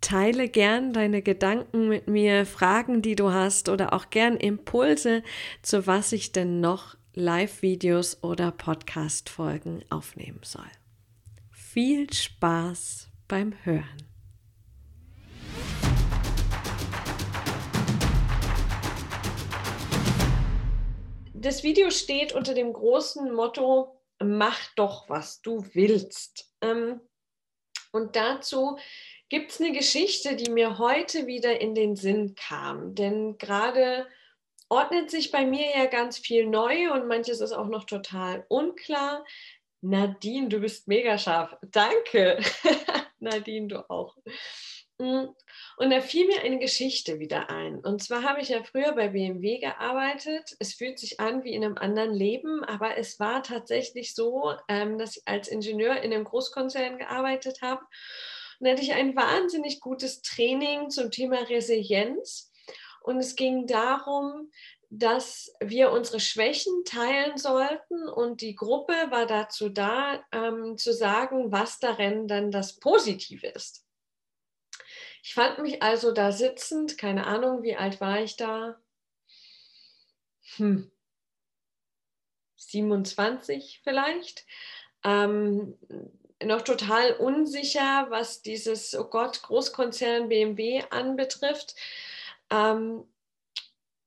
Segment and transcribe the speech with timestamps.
[0.00, 5.22] Teile gern deine Gedanken mit mir, Fragen, die du hast oder auch gern Impulse,
[5.62, 10.70] zu was ich denn noch Live-Videos oder Podcast-Folgen aufnehmen soll.
[11.50, 14.10] Viel Spaß beim Hören.
[21.34, 26.52] Das Video steht unter dem großen Motto, mach doch, was du willst.
[26.60, 27.00] Ähm,
[27.92, 28.78] und dazu
[29.30, 32.94] gibt es eine Geschichte, die mir heute wieder in den Sinn kam.
[32.94, 34.06] Denn gerade
[34.68, 39.24] ordnet sich bei mir ja ganz viel neu und manches ist auch noch total unklar.
[39.80, 41.56] Nadine, du bist mega scharf.
[41.62, 42.40] Danke.
[43.20, 44.16] Nadine, du auch.
[44.98, 45.28] Mm.
[45.76, 47.78] Und da fiel mir eine Geschichte wieder ein.
[47.80, 50.56] Und zwar habe ich ja früher bei BMW gearbeitet.
[50.58, 54.98] Es fühlt sich an wie in einem anderen Leben, aber es war tatsächlich so, ähm,
[54.98, 57.80] dass ich als Ingenieur in einem Großkonzern gearbeitet habe.
[58.60, 62.52] Und da hatte ich ein wahnsinnig gutes Training zum Thema Resilienz.
[63.02, 64.50] Und es ging darum,
[64.90, 71.52] dass wir unsere Schwächen teilen sollten und die Gruppe war dazu da, ähm, zu sagen,
[71.52, 73.86] was darin dann das Positive ist.
[75.22, 78.80] Ich fand mich also da sitzend, keine Ahnung, wie alt war ich da?
[80.56, 80.90] Hm.
[82.56, 84.44] 27 vielleicht.
[85.04, 85.78] Ähm,
[86.44, 91.74] noch total unsicher, was dieses, oh Gott, Großkonzern BMW anbetrifft.
[92.50, 93.04] Ähm,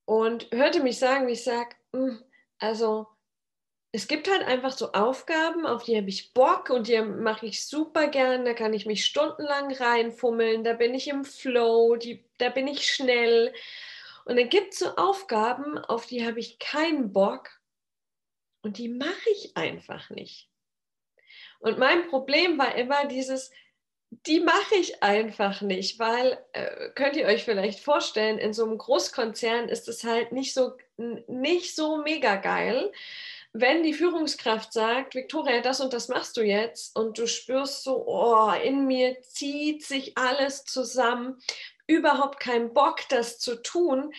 [0.06, 2.21] und hörte mich sagen, wie ich sage, hm,
[2.59, 3.07] also
[3.95, 7.65] es gibt halt einfach so Aufgaben, auf die habe ich Bock und die mache ich
[7.65, 8.44] super gern.
[8.44, 12.88] Da kann ich mich stundenlang reinfummeln, da bin ich im Flow, die, da bin ich
[12.88, 13.53] schnell.
[14.25, 17.51] Und dann gibt es so Aufgaben, auf die habe ich keinen Bock
[18.63, 20.50] und die mache ich einfach nicht.
[21.63, 23.51] Und mein Problem war immer dieses,
[24.27, 28.77] die mache ich einfach nicht, weil, äh, könnt ihr euch vielleicht vorstellen, in so einem
[28.77, 32.92] Großkonzern ist es halt nicht so, nicht so mega geil
[33.54, 38.04] wenn die Führungskraft sagt, Victoria, das und das machst du jetzt und du spürst so,
[38.07, 41.39] oh, in mir zieht sich alles zusammen,
[41.86, 44.12] überhaupt keinen Bock, das zu tun.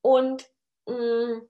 [0.00, 0.48] Und
[0.86, 1.40] mm,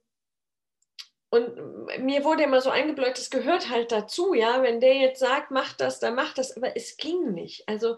[1.31, 1.55] und
[1.99, 4.61] mir wurde immer so eingebläut, das gehört halt dazu, ja.
[4.63, 6.57] Wenn der jetzt sagt, mach das, dann mach das.
[6.57, 7.69] Aber es ging nicht.
[7.69, 7.95] Also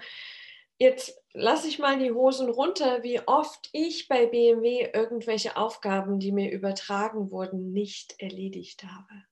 [0.78, 6.32] jetzt lasse ich mal die Hosen runter, wie oft ich bei BMW irgendwelche Aufgaben, die
[6.32, 9.24] mir übertragen wurden, nicht erledigt habe.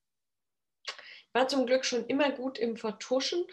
[0.87, 3.45] Ich war zum Glück schon immer gut im Vertuschen.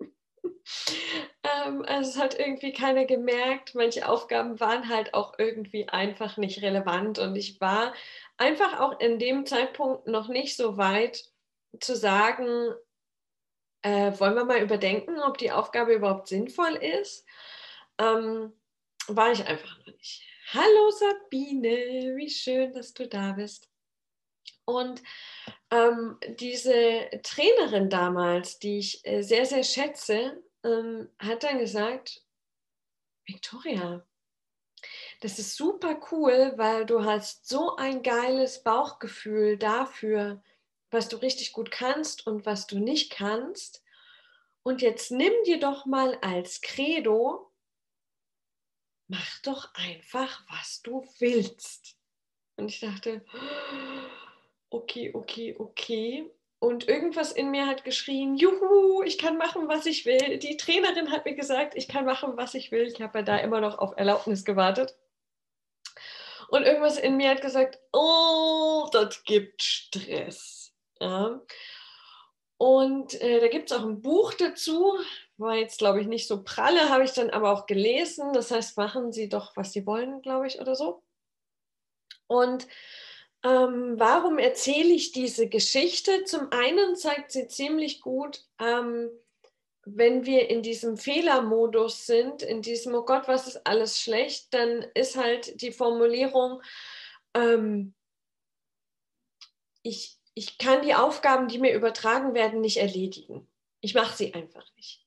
[0.00, 3.74] ähm, also es hat irgendwie keiner gemerkt.
[3.74, 7.92] Manche Aufgaben waren halt auch irgendwie einfach nicht relevant und ich war
[8.38, 11.24] einfach auch in dem Zeitpunkt noch nicht so weit
[11.80, 12.74] zu sagen,
[13.82, 17.24] äh, wollen wir mal überdenken, ob die Aufgabe überhaupt sinnvoll ist.
[17.98, 18.52] Ähm,
[19.08, 20.22] war ich einfach noch nicht.
[20.52, 23.70] Hallo Sabine, wie schön, dass du da bist.
[24.64, 25.02] Und
[25.70, 32.24] ähm, diese Trainerin damals, die ich äh, sehr, sehr schätze, ähm, hat dann gesagt,
[33.26, 34.04] Victoria,
[35.20, 40.42] das ist super cool, weil du hast so ein geiles Bauchgefühl dafür,
[40.90, 43.82] was du richtig gut kannst und was du nicht kannst.
[44.62, 47.52] Und jetzt nimm dir doch mal als Credo,
[49.08, 51.96] mach doch einfach, was du willst.
[52.56, 53.24] Und ich dachte,
[54.70, 56.30] okay, okay, okay.
[56.58, 60.38] Und irgendwas in mir hat geschrien, juhu, ich kann machen, was ich will.
[60.38, 62.86] Die Trainerin hat mir gesagt, ich kann machen, was ich will.
[62.86, 64.96] Ich habe ja da immer noch auf Erlaubnis gewartet.
[66.48, 70.72] Und irgendwas in mir hat gesagt, oh, das gibt Stress.
[71.00, 71.40] Ja.
[72.58, 74.94] Und äh, da gibt es auch ein Buch dazu,
[75.36, 78.32] war jetzt, glaube ich, nicht so pralle, habe ich dann aber auch gelesen.
[78.32, 81.02] Das heißt, machen Sie doch, was Sie wollen, glaube ich, oder so.
[82.26, 82.66] Und
[83.44, 86.24] ähm, warum erzähle ich diese Geschichte?
[86.24, 89.10] Zum einen zeigt sie ziemlich gut, ähm,
[89.86, 94.84] wenn wir in diesem Fehlermodus sind, in diesem, oh Gott, was ist alles schlecht, dann
[94.94, 96.60] ist halt die Formulierung,
[97.34, 97.94] ähm,
[99.82, 103.48] ich, ich kann die Aufgaben, die mir übertragen werden, nicht erledigen.
[103.80, 105.06] Ich mache sie einfach nicht.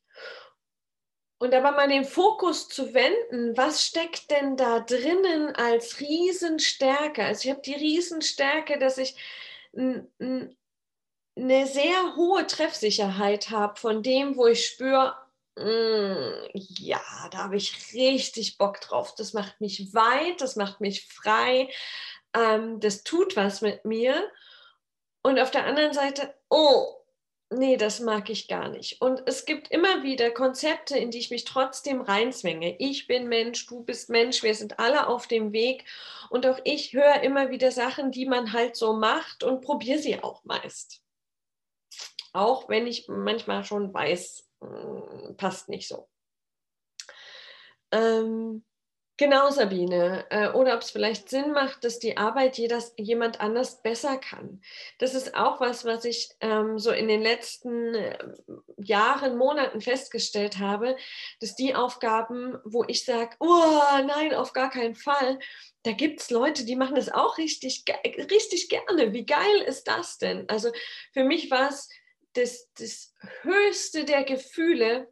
[1.40, 7.26] Und aber mal den Fokus zu wenden, was steckt denn da drinnen als Riesenstärke?
[7.26, 9.16] Also ich habe die Riesenstärke, dass ich
[11.40, 15.16] eine sehr hohe Treffsicherheit habe von dem, wo ich spüre,
[15.56, 17.02] mm, ja,
[17.32, 19.16] da habe ich richtig Bock drauf.
[19.16, 21.70] Das macht mich weit, das macht mich frei,
[22.36, 24.30] ähm, das tut was mit mir.
[25.22, 27.00] Und auf der anderen Seite, oh,
[27.50, 29.02] nee, das mag ich gar nicht.
[29.02, 32.76] Und es gibt immer wieder Konzepte, in die ich mich trotzdem reinzwänge.
[32.80, 35.86] Ich bin Mensch, du bist Mensch, wir sind alle auf dem Weg.
[36.30, 40.22] Und auch ich höre immer wieder Sachen, die man halt so macht und probiere sie
[40.24, 41.02] auch meist.
[42.34, 46.08] Auch wenn ich manchmal schon weiß, hm, passt nicht so.
[47.92, 48.64] Ähm,
[49.20, 50.26] Genau, Sabine.
[50.30, 54.62] Äh, oder ob es vielleicht Sinn macht, dass die Arbeit jedes, jemand anders besser kann.
[54.98, 58.18] Das ist auch was, was ich ähm, so in den letzten äh,
[58.78, 60.96] Jahren, Monaten festgestellt habe,
[61.42, 65.38] dass die Aufgaben, wo ich sage, oh nein, auf gar keinen Fall,
[65.84, 67.84] da gibt es Leute, die machen das auch richtig,
[68.32, 69.12] richtig gerne.
[69.12, 70.48] Wie geil ist das denn?
[70.48, 70.72] Also
[71.12, 71.90] für mich war es
[72.34, 75.12] das, das höchste der Gefühle,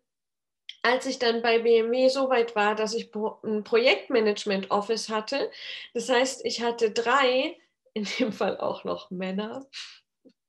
[0.83, 3.11] als ich dann bei BMW so weit war, dass ich
[3.43, 5.51] ein Projektmanagement-Office hatte,
[5.93, 7.57] das heißt, ich hatte drei,
[7.93, 9.67] in dem Fall auch noch Männer,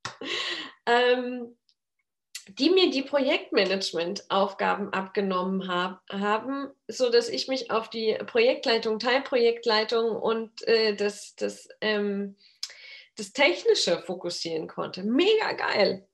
[0.87, 1.57] ähm,
[2.49, 10.67] die mir die Projektmanagement-Aufgaben abgenommen hab, haben, sodass ich mich auf die Projektleitung, Teilprojektleitung und
[10.67, 12.37] äh, das, das, ähm,
[13.17, 15.03] das Technische fokussieren konnte.
[15.03, 16.08] Mega geil.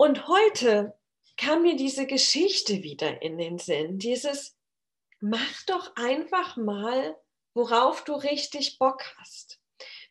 [0.00, 0.94] Und heute
[1.36, 3.98] kam mir diese Geschichte wieder in den Sinn.
[3.98, 4.56] Dieses,
[5.18, 7.16] mach doch einfach mal,
[7.52, 9.58] worauf du richtig Bock hast.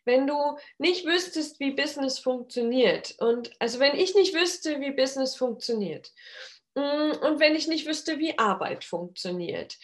[0.04, 5.36] Wenn du nicht wüsstest, wie Business funktioniert und also wenn ich nicht wüsste, wie Business
[5.36, 6.12] funktioniert
[6.76, 9.78] mm, und wenn ich nicht wüsste, wie Arbeit funktioniert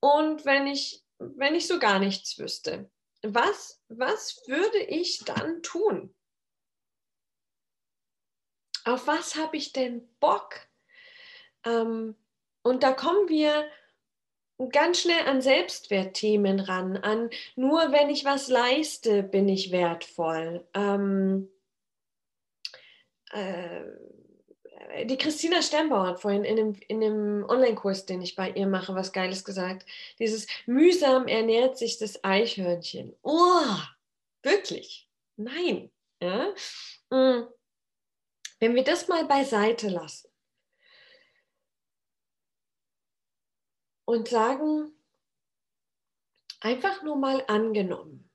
[0.00, 2.90] und wenn ich wenn ich so gar nichts wüsste,
[3.22, 6.14] was was würde ich dann tun?
[8.84, 10.54] Auf was habe ich denn Bock?
[11.64, 12.14] Ähm,
[12.62, 13.64] und da kommen wir
[14.72, 20.66] ganz schnell an Selbstwertthemen ran, an nur wenn ich was leiste, bin ich wertvoll.
[20.74, 21.48] Ähm,
[23.32, 23.84] äh,
[25.04, 28.94] die Christina Sternbauer hat vorhin in dem, in dem Online-Kurs, den ich bei ihr mache,
[28.94, 29.86] was Geiles gesagt.
[30.18, 33.14] Dieses mühsam ernährt sich das Eichhörnchen.
[33.22, 33.76] Oh,
[34.42, 35.08] wirklich?
[35.36, 35.90] Nein.
[36.20, 36.52] Ja?
[37.10, 37.46] Mm.
[38.60, 40.30] Wenn wir das mal beiseite lassen
[44.04, 44.92] und sagen,
[46.60, 48.30] einfach nur mal angenommen,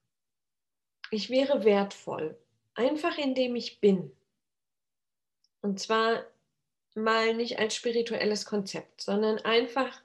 [1.11, 4.17] ich wäre wertvoll, einfach indem ich bin.
[5.61, 6.25] Und zwar
[6.95, 10.01] mal nicht als spirituelles Konzept, sondern einfach,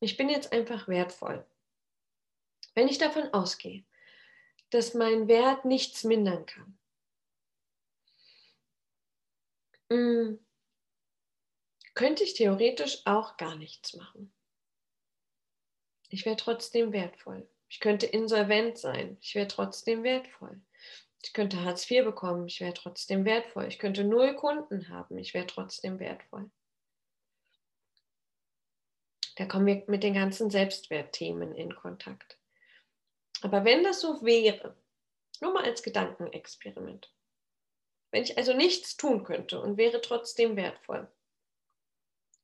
[0.00, 1.46] ich bin jetzt einfach wertvoll.
[2.74, 3.82] Wenn ich davon ausgehe,
[4.68, 6.78] dass mein Wert nichts mindern kann,
[9.92, 10.38] mm,
[11.94, 14.32] könnte ich theoretisch auch gar nichts machen.
[16.08, 17.48] Ich wäre trotzdem wertvoll.
[17.68, 19.16] Ich könnte insolvent sein.
[19.20, 20.60] Ich wäre trotzdem wertvoll.
[21.22, 22.46] Ich könnte Hartz IV bekommen.
[22.48, 23.66] Ich wäre trotzdem wertvoll.
[23.66, 25.16] Ich könnte null Kunden haben.
[25.18, 26.50] Ich wäre trotzdem wertvoll.
[29.36, 32.38] Da kommen wir mit den ganzen Selbstwertthemen in Kontakt.
[33.40, 34.76] Aber wenn das so wäre,
[35.40, 37.10] nur mal als Gedankenexperiment,
[38.12, 41.10] wenn ich also nichts tun könnte und wäre trotzdem wertvoll,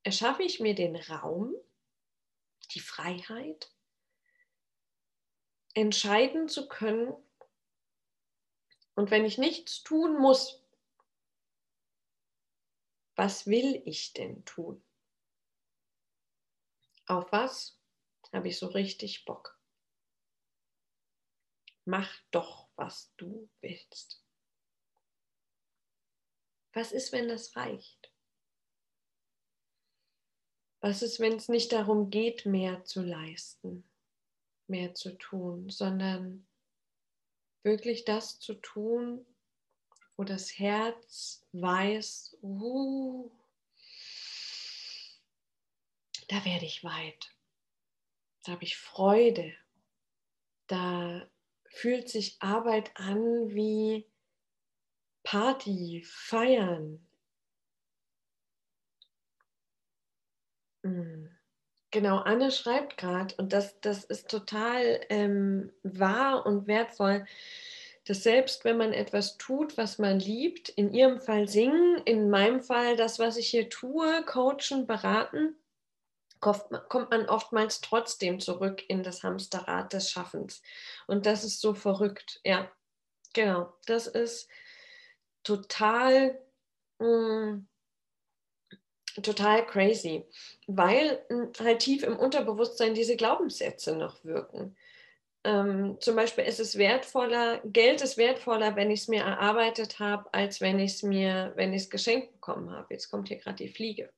[0.02, 1.54] erschaffe ich mir den Raum,
[2.72, 3.70] die Freiheit,
[5.74, 7.14] entscheiden zu können.
[8.94, 10.64] Und wenn ich nichts tun muss,
[13.14, 14.82] was will ich denn tun?
[17.06, 17.78] Auf was
[18.32, 19.60] habe ich so richtig Bock?
[21.84, 24.27] Mach doch, was du willst.
[26.78, 28.12] Was ist, wenn das reicht?
[30.78, 33.82] Was ist, wenn es nicht darum geht, mehr zu leisten,
[34.68, 36.46] mehr zu tun, sondern
[37.64, 39.26] wirklich das zu tun,
[40.16, 43.28] wo das Herz weiß, uh,
[46.28, 47.34] da werde ich weit,
[48.44, 49.52] da habe ich Freude,
[50.68, 51.28] da
[51.70, 54.08] fühlt sich Arbeit an wie
[55.30, 57.00] Party, Feiern,
[60.82, 61.28] Mhm.
[61.90, 67.26] Genau, Anne schreibt gerade, und das, das ist total ähm, wahr und wertvoll,
[68.06, 72.62] dass selbst wenn man etwas tut, was man liebt, in ihrem Fall singen, in meinem
[72.62, 75.56] Fall das, was ich hier tue, coachen, beraten,
[76.40, 80.62] kommt man oftmals trotzdem zurück in das Hamsterrad des Schaffens.
[81.06, 82.40] Und das ist so verrückt.
[82.44, 82.70] Ja,
[83.34, 83.74] genau.
[83.86, 84.48] Das ist
[85.42, 86.38] total
[86.98, 87.68] mh, mm,
[89.22, 90.24] total crazy,
[90.66, 94.76] weil hm, halt tief im Unterbewusstsein diese Glaubenssätze noch wirken.
[95.44, 100.32] Ähm, zum Beispiel ist es wertvoller, Geld ist wertvoller, wenn ich es mir erarbeitet habe,
[100.32, 102.88] als wenn ich es mir, wenn ich es geschenkt bekommen habe.
[102.90, 104.10] Jetzt kommt hier gerade die Fliege.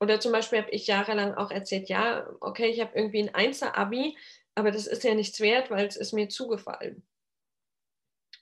[0.00, 4.16] Oder zum Beispiel habe ich jahrelang auch erzählt, ja, okay, ich habe irgendwie ein Einser-Abi,
[4.54, 7.02] aber das ist ja nichts wert, weil es ist mir zugefallen.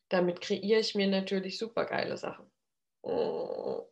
[0.08, 2.50] Damit kreiere ich mir natürlich super geile Sachen.
[3.02, 3.86] Oh.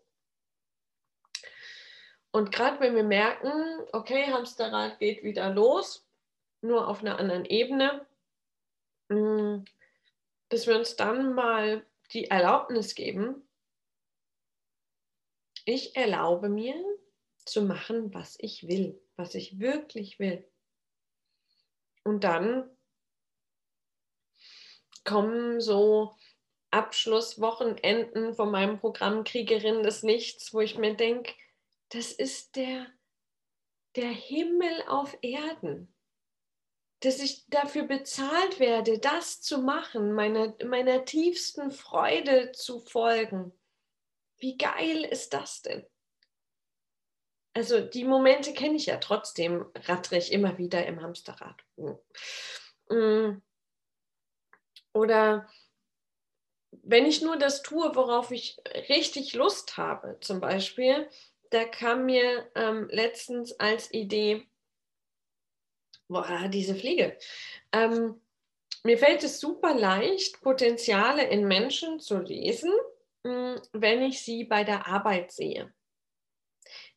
[2.30, 3.52] Und gerade wenn wir merken,
[3.92, 6.04] okay, Hamsterrad geht wieder los,
[6.62, 8.06] nur auf einer anderen Ebene,
[9.08, 9.64] mm,
[10.48, 13.48] dass wir uns dann mal die Erlaubnis geben,
[15.64, 16.74] ich erlaube mir
[17.44, 20.46] zu machen, was ich will, was ich wirklich will.
[22.02, 22.68] Und dann
[25.04, 26.14] kommen so
[26.70, 31.32] Abschlusswochenenden von meinem Programm Kriegerin des Nichts, wo ich mir denke,
[31.90, 32.86] das ist der,
[33.94, 35.94] der Himmel auf Erden.
[37.00, 43.52] Dass ich dafür bezahlt werde, das zu machen, meiner, meiner tiefsten Freude zu folgen.
[44.38, 45.86] Wie geil ist das denn?
[47.52, 51.62] Also die Momente kenne ich ja trotzdem, rattere ich immer wieder im Hamsterrad.
[52.88, 53.40] Mm.
[54.94, 55.48] Oder
[56.82, 58.58] wenn ich nur das tue, worauf ich
[58.88, 61.08] richtig Lust habe, zum Beispiel,
[61.50, 64.46] da kam mir ähm, letztens als Idee,
[66.08, 67.16] boah, diese Fliege.
[67.72, 68.20] Ähm,
[68.82, 72.72] mir fällt es super leicht, Potenziale in Menschen zu lesen,
[73.24, 75.72] hm, wenn ich sie bei der Arbeit sehe.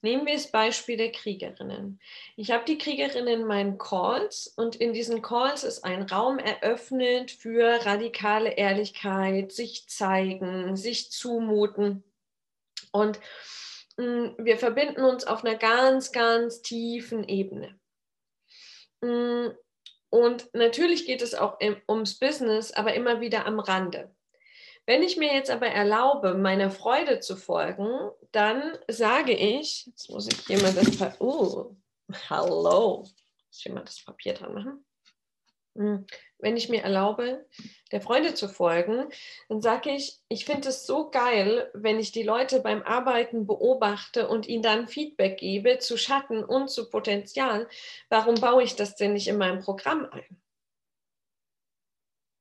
[0.02, 2.00] Nehmen wir das Beispiel der Kriegerinnen.
[2.36, 7.32] Ich habe die Kriegerinnen in meinen Calls und in diesen Calls ist ein Raum eröffnet
[7.32, 12.04] für radikale Ehrlichkeit, sich zeigen, sich zumuten.
[12.92, 13.20] Und
[13.98, 17.80] mm, wir verbinden uns auf einer ganz, ganz tiefen Ebene.
[19.02, 19.48] Mm,
[20.10, 21.58] und natürlich geht es auch
[21.90, 24.16] ums Business, aber immer wieder am Rande.
[24.88, 30.28] Wenn ich mir jetzt aber erlaube, meiner Freude zu folgen, dann sage ich, jetzt muss
[30.28, 31.76] ich hier mal das, pa oh,
[32.30, 34.86] hallo, muss ich mal das Papier dran machen.
[35.76, 37.46] Hm, wenn ich mir erlaube,
[37.92, 39.10] der Freude zu folgen,
[39.50, 44.30] dann sage ich, ich finde es so geil, wenn ich die Leute beim Arbeiten beobachte
[44.30, 47.68] und ihnen dann Feedback gebe zu Schatten und zu Potenzial.
[48.08, 50.42] Warum baue ich das denn nicht in meinem Programm ein?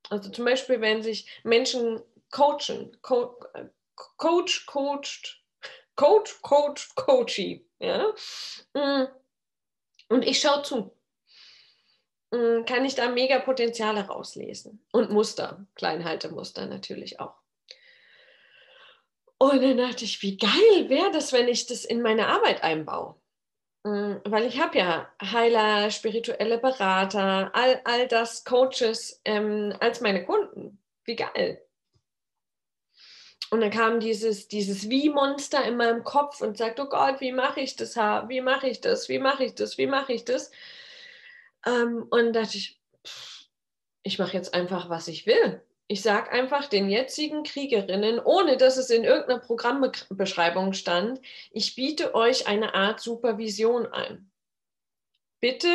[0.09, 3.39] Also zum Beispiel, wenn sich Menschen coachen, Co
[4.19, 5.43] Coach, coacht,
[5.97, 7.67] Coach, coacht, coachy.
[7.79, 8.13] Ja?
[8.75, 9.09] Mm.
[10.09, 10.93] Und ich schaue zu.
[12.31, 14.85] Mm, kann ich da mega Potenziale rauslesen.
[14.93, 17.35] Und Muster, Kleinhaltemuster natürlich auch.
[19.39, 23.17] Und dann dachte ich, wie geil wäre das, wenn ich das in meine Arbeit einbaue.
[23.85, 30.25] Mm, weil ich habe ja Heiler, spirituelle Berater, all, all das Coaches ähm, als meine
[30.25, 30.83] Kunden.
[31.05, 31.66] Wie geil.
[33.51, 37.61] Und dann kam dieses, dieses Wie-Monster in meinem Kopf und sagt, oh Gott, wie mache
[37.61, 37.97] ich das?
[37.97, 39.09] Wie mache ich das?
[39.09, 39.79] Wie mache ich das?
[39.79, 40.51] Wie mache ich das?
[41.65, 42.81] Ähm, und dachte ich,
[44.03, 45.63] ich mache jetzt einfach, was ich will.
[45.89, 51.21] Ich sage einfach den jetzigen Kriegerinnen, ohne dass es in irgendeiner Programmbeschreibung stand,
[51.53, 54.29] ich biete euch eine Art Supervision ein.
[55.39, 55.69] Bitte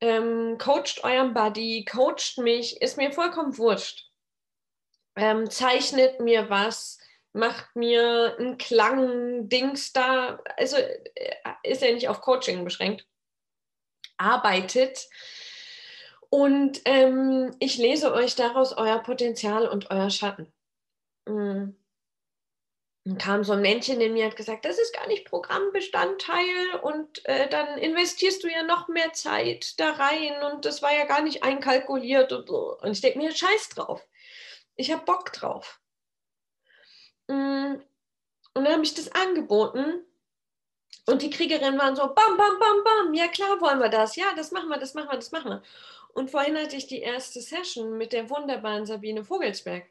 [0.00, 4.11] ähm, coacht euren Buddy, coacht mich, ist mir vollkommen wurscht
[5.16, 6.98] ähm, zeichnet mir was,
[7.32, 13.06] macht mir einen Klang, Dings da, also äh, ist ja nicht auf Coaching beschränkt,
[14.16, 15.08] arbeitet.
[16.30, 20.52] Und ähm, ich lese euch daraus euer Potenzial und euer Schatten.
[21.26, 21.76] Mhm.
[23.04, 26.76] Dann kam so ein Männchen in mir und hat gesagt, das ist gar nicht Programmbestandteil
[26.82, 31.04] und äh, dann investierst du ja noch mehr Zeit da rein und das war ja
[31.04, 32.78] gar nicht einkalkuliert und so.
[32.78, 34.06] Und ich denke mir, scheiß drauf
[34.76, 35.80] ich habe Bock drauf.
[37.28, 37.76] Mm,
[38.54, 40.04] und dann habe ich das angeboten
[41.06, 44.34] und die Kriegerinnen waren so, bam, bam, bam, bam, ja klar wollen wir das, ja,
[44.36, 45.62] das machen wir, das machen wir, das machen wir.
[46.14, 49.84] Und vorhin hatte ich die erste Session mit der wunderbaren Sabine Vogelsberg,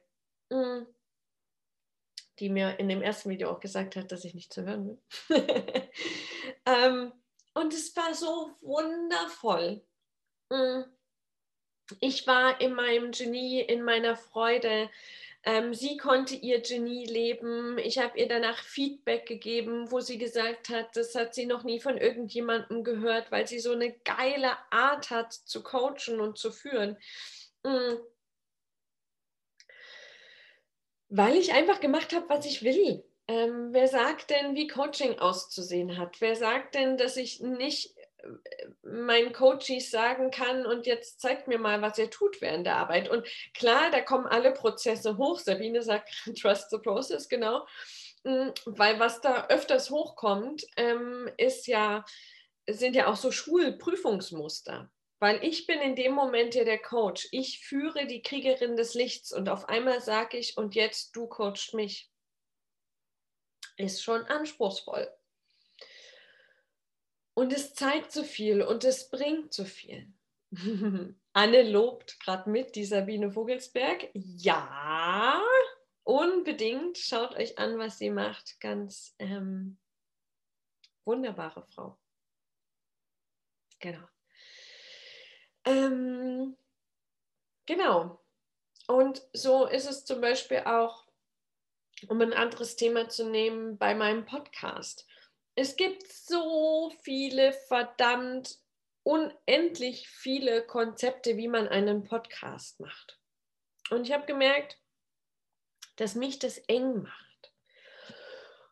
[0.50, 0.84] mm,
[2.40, 5.90] die mir in dem ersten Video auch gesagt hat, dass ich nicht zu hören will.
[6.66, 7.12] Ähm,
[7.54, 9.84] und es war so wundervoll.
[12.00, 14.90] Ich war in meinem Genie, in meiner Freude.
[15.44, 17.78] Ähm, sie konnte ihr Genie leben.
[17.80, 21.80] Ich habe ihr danach Feedback gegeben, wo sie gesagt hat, das hat sie noch nie
[21.80, 26.98] von irgendjemandem gehört, weil sie so eine geile Art hat zu coachen und zu führen.
[27.64, 28.00] Mhm.
[31.10, 33.04] Weil ich einfach gemacht habe, was ich will.
[33.28, 36.22] Ähm, wer sagt denn, wie Coaching auszusehen hat?
[36.22, 37.96] Wer sagt denn, dass ich nicht
[38.92, 43.10] meinen Coaches sagen kann und jetzt zeigt mir mal, was ihr tut während der Arbeit.
[43.10, 45.40] Und klar, da kommen alle Prozesse hoch.
[45.40, 46.10] Sabine sagt,
[46.42, 47.66] trust the process, genau.
[48.24, 52.06] Mm, weil was da öfters hochkommt, ähm, ist ja,
[52.70, 54.92] sind ja auch so Schulprüfungsmuster.
[55.20, 57.28] Weil ich bin in dem Moment ja der Coach.
[57.32, 61.76] Ich führe die Kriegerin des Lichts und auf einmal sage ich, und jetzt du coachst
[61.76, 62.10] mich.
[63.78, 65.12] Ist schon anspruchsvoll.
[67.42, 70.14] Und es zeigt so viel und es bringt so viel.
[71.34, 74.12] Anne lobt gerade mit, die Sabine Vogelsberg.
[74.14, 75.42] Ja,
[76.04, 77.00] unbedingt.
[77.00, 78.60] Schaut euch an, was sie macht.
[78.60, 79.80] Ganz ähm,
[81.04, 81.98] wunderbare Frau.
[83.80, 84.08] Genau.
[85.66, 86.56] Ähm,
[87.66, 88.24] genau.
[88.86, 91.08] Und so ist es zum Beispiel auch,
[92.08, 95.08] um ein anderes Thema zu nehmen, bei meinem Podcast
[95.62, 98.58] es gibt so viele verdammt
[99.04, 103.20] unendlich viele Konzepte, wie man einen Podcast macht.
[103.92, 104.80] Und ich habe gemerkt,
[105.98, 107.54] dass mich das eng macht.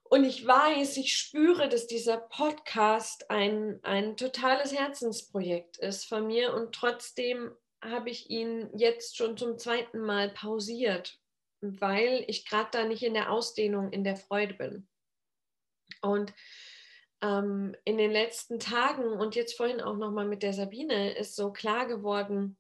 [0.06, 6.56] Und ich weiß, ich spüre, dass dieser Podcast ein, ein totales Herzensprojekt ist von mir
[6.56, 11.20] und trotzdem habe ich ihn jetzt schon zum zweiten Mal pausiert,
[11.62, 14.88] weil ich gerade da nicht in der Ausdehnung, in der Freude bin.
[16.02, 16.34] Und
[17.22, 21.52] ähm, in den letzten Tagen und jetzt vorhin auch nochmal mit der Sabine ist so
[21.52, 22.58] klar geworden,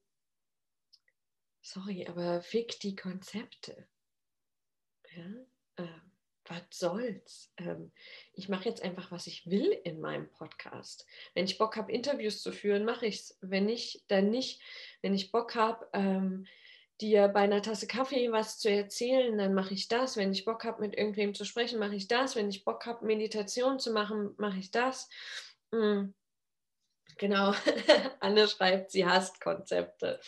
[1.61, 3.87] sorry, aber fick die Konzepte.
[5.15, 5.83] Ja?
[5.83, 5.87] Äh,
[6.45, 7.53] was soll's?
[7.57, 7.91] Ähm,
[8.33, 11.05] ich mache jetzt einfach, was ich will in meinem Podcast.
[11.35, 13.37] Wenn ich Bock habe, Interviews zu führen, mache ich es.
[13.41, 14.61] Wenn nicht, dann nicht.
[15.01, 16.47] Wenn ich Bock habe, ähm,
[17.01, 20.17] dir bei einer Tasse Kaffee was zu erzählen, dann mache ich das.
[20.17, 22.35] Wenn ich Bock habe, mit irgendwem zu sprechen, mache ich das.
[22.35, 25.09] Wenn ich Bock habe, Meditation zu machen, mache ich das.
[25.71, 26.13] Mhm.
[27.17, 27.53] Genau,
[28.19, 30.19] Anne schreibt, sie hasst Konzepte.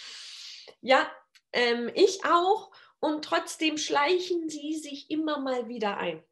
[0.82, 1.10] Ja,
[1.54, 2.72] ähm, ich auch.
[3.00, 6.24] Und trotzdem schleichen sie sich immer mal wieder ein.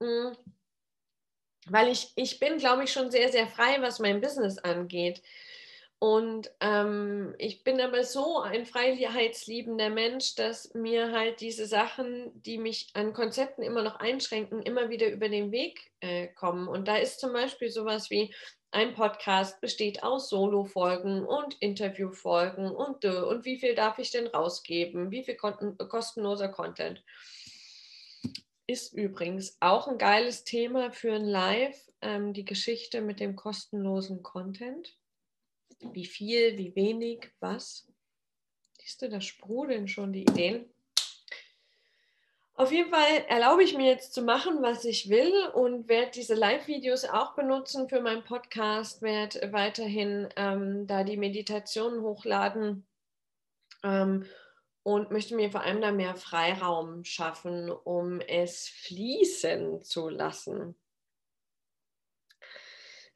[0.00, 0.36] Mhm.
[1.68, 5.22] Weil ich, ich bin, glaube ich, schon sehr, sehr frei, was mein Business angeht.
[5.98, 12.58] Und ähm, ich bin aber so ein freiheitsliebender Mensch, dass mir halt diese Sachen, die
[12.58, 16.68] mich an Konzepten immer noch einschränken, immer wieder über den Weg äh, kommen.
[16.68, 18.34] Und da ist zum Beispiel sowas wie
[18.72, 25.10] ein Podcast besteht aus Solo-Folgen und Interview-Folgen und und wie viel darf ich denn rausgeben?
[25.10, 27.02] Wie viel kostenloser Content?
[28.66, 34.22] Ist übrigens auch ein geiles Thema für ein Live, ähm, die Geschichte mit dem kostenlosen
[34.22, 34.94] Content
[35.80, 37.86] wie viel, wie wenig, was.
[38.78, 40.68] Siehst du, da sprudeln schon die Ideen.
[42.54, 46.34] Auf jeden Fall erlaube ich mir jetzt zu machen, was ich will und werde diese
[46.34, 52.86] Live-Videos auch benutzen für meinen Podcast, werde weiterhin ähm, da die Meditationen hochladen
[53.82, 54.24] ähm,
[54.82, 60.76] und möchte mir vor allem da mehr Freiraum schaffen, um es fließen zu lassen.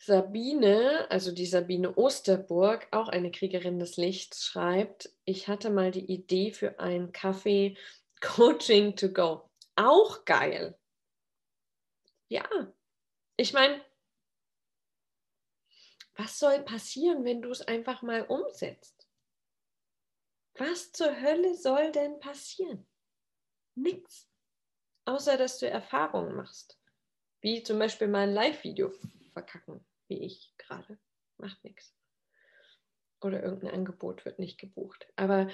[0.02, 6.10] Sabine, also die Sabine Osterburg, auch eine Kriegerin des Lichts, schreibt, ich hatte mal die
[6.10, 7.76] Idee für ein Kaffee
[8.22, 9.50] Coaching to go.
[9.76, 10.78] Auch geil.
[12.28, 12.48] Ja,
[13.36, 13.84] ich meine,
[16.14, 19.06] was soll passieren, wenn du es einfach mal umsetzt?
[20.54, 22.86] Was zur Hölle soll denn passieren?
[23.74, 24.26] Nichts.
[25.04, 26.80] Außer dass du Erfahrungen machst.
[27.42, 28.92] Wie zum Beispiel mal ein Live-Video
[29.32, 30.98] verkacken wie ich gerade.
[31.38, 31.94] Macht nichts.
[33.22, 35.06] Oder irgendein Angebot wird nicht gebucht.
[35.16, 35.48] Aber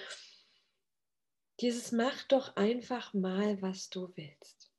[1.61, 4.73] dieses mach doch einfach mal, was du willst.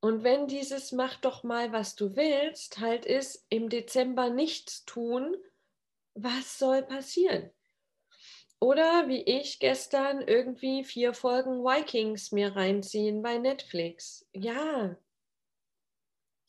[0.00, 5.36] Und wenn dieses mach doch mal, was du willst, halt ist im Dezember nichts tun,
[6.14, 7.50] was soll passieren?
[8.60, 14.28] Oder wie ich gestern irgendwie vier Folgen Vikings mir reinziehen bei Netflix.
[14.32, 14.96] Ja,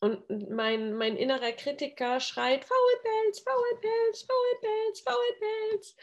[0.00, 5.96] und mein, mein innerer Kritiker schreit, Faulpelz, Faulpelz, Faulpelz, Faulpelz.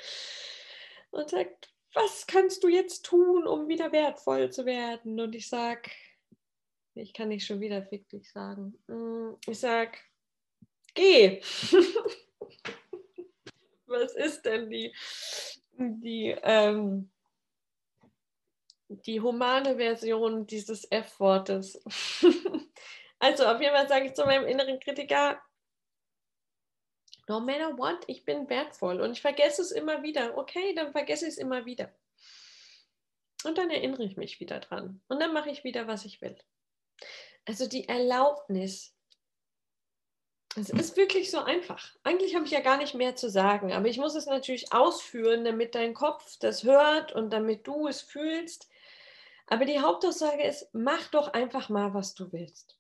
[1.09, 5.19] Und sagt, was kannst du jetzt tun, um wieder wertvoll zu werden?
[5.19, 5.89] Und ich sage,
[6.93, 8.77] ich kann nicht schon wieder fick dich sagen.
[8.87, 9.97] Mm, ich sage,
[10.93, 11.41] geh.
[13.87, 14.93] was ist denn die,
[15.71, 17.09] die, ähm,
[18.89, 21.81] die humane Version dieses F-Wortes?
[23.19, 25.41] Also auf jeden Fall sage ich zu meinem inneren Kritiker,
[27.27, 30.37] no matter what, ich bin wertvoll und ich vergesse es immer wieder.
[30.37, 31.93] Okay, dann vergesse ich es immer wieder.
[33.43, 35.01] Und dann erinnere ich mich wieder dran.
[35.07, 36.37] Und dann mache ich wieder, was ich will.
[37.45, 38.93] Also die Erlaubnis.
[40.55, 41.95] Es ist wirklich so einfach.
[42.03, 45.45] Eigentlich habe ich ja gar nicht mehr zu sagen, aber ich muss es natürlich ausführen,
[45.45, 48.67] damit dein Kopf das hört und damit du es fühlst.
[49.45, 52.76] Aber die Hauptaussage ist, mach doch einfach mal, was du willst.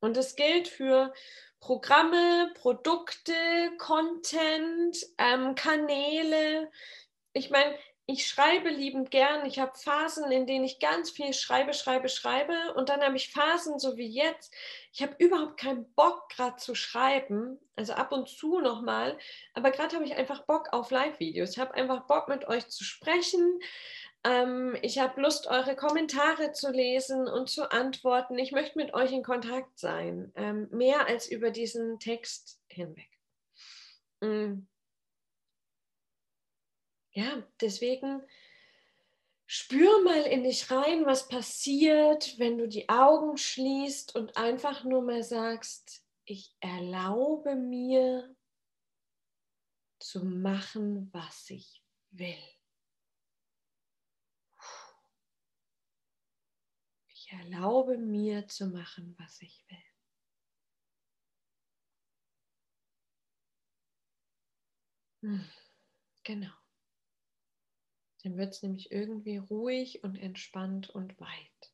[0.00, 1.12] Und das gilt für
[1.60, 3.32] Programme, Produkte,
[3.78, 6.70] Content, ähm, Kanäle.
[7.32, 7.76] Ich meine,
[8.08, 9.44] ich schreibe liebend gern.
[9.46, 12.54] Ich habe Phasen, in denen ich ganz viel schreibe, schreibe, schreibe.
[12.76, 14.54] Und dann habe ich Phasen, so wie jetzt.
[14.92, 17.58] Ich habe überhaupt keinen Bock, gerade zu schreiben.
[17.74, 19.18] Also ab und zu nochmal.
[19.54, 21.50] Aber gerade habe ich einfach Bock auf Live-Videos.
[21.50, 23.58] Ich habe einfach Bock, mit euch zu sprechen.
[24.26, 28.36] Ähm, ich habe Lust, eure Kommentare zu lesen und zu antworten.
[28.38, 33.08] Ich möchte mit euch in Kontakt sein, ähm, mehr als über diesen Text hinweg.
[34.20, 34.66] Mhm.
[37.12, 38.20] Ja, deswegen
[39.46, 45.02] spür mal in dich rein, was passiert, wenn du die Augen schließt und einfach nur
[45.02, 48.34] mal sagst, ich erlaube mir
[50.00, 52.34] zu machen, was ich will.
[57.25, 59.78] Ich erlaube mir zu machen, was ich will.
[65.22, 65.44] Hm,
[66.24, 66.52] genau.
[68.22, 71.72] Dann wird es nämlich irgendwie ruhig und entspannt und weit.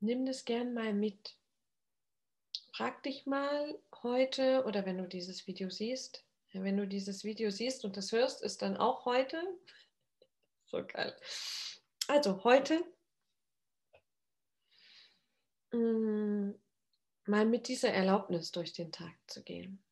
[0.00, 1.36] Nimm das gern mal mit.
[2.72, 7.84] frag dich mal heute oder wenn du dieses Video siehst, wenn du dieses Video siehst
[7.84, 9.40] und das hörst, ist dann auch heute.
[10.68, 11.16] So geil.
[12.08, 12.84] Also heute
[15.72, 16.60] mh, mm,
[17.26, 19.82] mal mit dieser Erlaubnis durch den Tag zu gehen.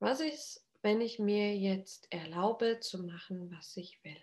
[0.00, 4.20] Was ist, wenn ich mir jetzt erlaube zu machen, was ich will?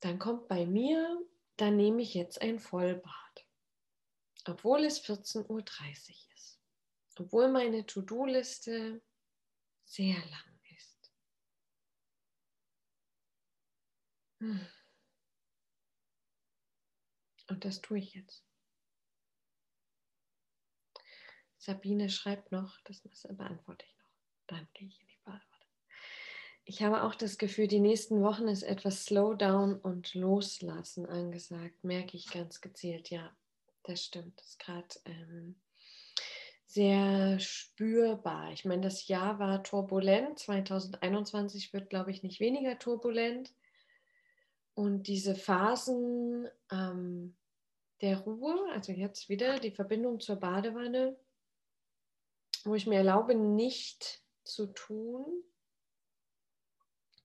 [0.00, 1.20] Dann kommt bei mir,
[1.56, 3.46] dann nehme ich jetzt ein Vollbad,
[4.46, 5.64] obwohl es 14.30 Uhr
[6.36, 6.60] ist,
[7.18, 9.02] obwohl meine To-Do-Liste
[9.84, 11.12] sehr lang ist.
[14.22, 14.27] Hm.
[14.40, 14.66] Und
[17.64, 18.44] das tue ich jetzt.
[21.56, 24.10] Sabine schreibt noch, das beantworte ich noch.
[24.46, 25.42] Dann gehe ich in die Badewanne.
[26.64, 31.82] Ich habe auch das Gefühl, die nächsten Wochen ist etwas Slowdown und Loslassen angesagt.
[31.82, 33.10] Merke ich ganz gezielt.
[33.10, 33.34] Ja,
[33.82, 34.38] das stimmt.
[34.38, 35.56] Das ist gerade ähm,
[36.66, 38.52] sehr spürbar.
[38.52, 40.38] Ich meine, das Jahr war turbulent.
[40.38, 43.52] 2021 wird, glaube ich, nicht weniger turbulent.
[44.78, 47.34] Und diese Phasen ähm,
[48.00, 51.16] der Ruhe, also jetzt wieder die Verbindung zur Badewanne,
[52.62, 55.42] wo ich mir erlaube, nicht zu tun,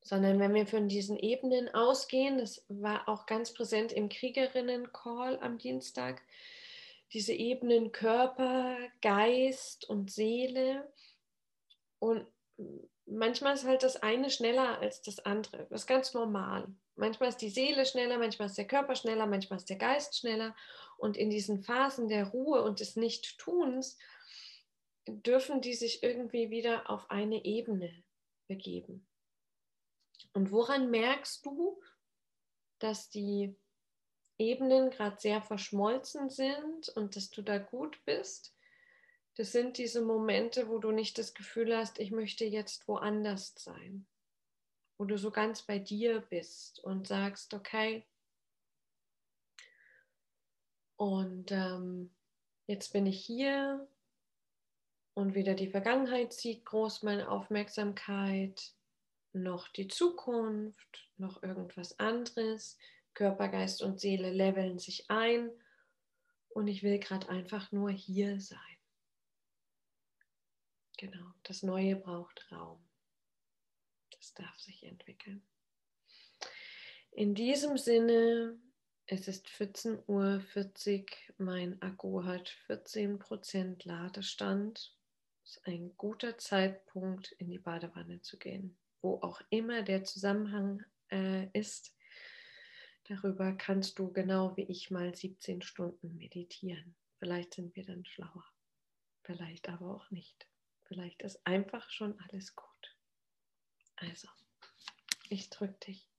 [0.02, 5.60] sondern wenn wir von diesen Ebenen ausgehen, das war auch ganz präsent im Kriegerinnen-Call am
[5.60, 6.24] Dienstag,
[7.12, 10.92] diese Ebenen Körper, Geist und Seele.
[12.00, 12.26] Und
[13.06, 15.68] manchmal ist halt das eine schneller als das andere.
[15.70, 16.74] Das ist ganz normal.
[16.96, 20.56] Manchmal ist die Seele schneller, manchmal ist der Körper schneller, manchmal ist der Geist schneller.
[20.98, 23.98] Und in diesen Phasen der Ruhe und des Nichttuns
[25.08, 28.04] dürfen die sich irgendwie wieder auf eine Ebene
[28.48, 29.06] begeben.
[30.34, 31.82] Und woran merkst du,
[32.80, 33.56] dass die
[34.38, 38.56] Ebenen gerade sehr verschmolzen sind und dass du da gut bist?
[39.36, 44.06] Das sind diese Momente, wo du nicht das Gefühl hast, ich möchte jetzt woanders sein.
[45.04, 48.06] Wo du so ganz bei dir bist und sagst, okay,
[50.96, 52.10] und ähm,
[52.68, 53.86] jetzt bin ich hier
[55.14, 58.72] und weder die Vergangenheit zieht groß meine Aufmerksamkeit,
[59.34, 62.78] noch die Zukunft, noch irgendwas anderes.
[63.14, 65.52] Körper, Geist und Seele leveln sich ein
[66.48, 68.78] und ich will gerade einfach nur hier sein.
[70.98, 72.80] Genau, das Neue braucht Raum.
[74.24, 75.44] Das darf sich entwickeln.
[77.12, 78.58] In diesem Sinne,
[79.06, 84.98] es ist 14.40 Uhr, mein Akku hat 14% Ladestand
[85.44, 88.78] ist ein guter Zeitpunkt, in die Badewanne zu gehen.
[89.02, 91.94] Wo auch immer der Zusammenhang äh, ist,
[93.10, 96.96] darüber kannst du genau wie ich mal 17 Stunden meditieren.
[97.20, 98.46] Vielleicht sind wir dann schlauer,
[99.24, 100.48] vielleicht aber auch nicht.
[100.86, 102.73] Vielleicht ist einfach schon alles gut.
[104.10, 104.28] Also,
[105.30, 106.13] ich drücke dich.